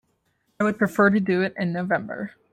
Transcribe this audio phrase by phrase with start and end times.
[0.59, 2.31] I would prefer to do it in November.